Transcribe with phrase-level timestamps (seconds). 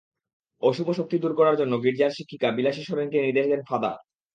[0.63, 3.97] অশুভ শক্তি দূর করার জন্য গির্জার শিক্ষিকা বিলাসী সরেনকে নির্দেশ দেন ফাদার।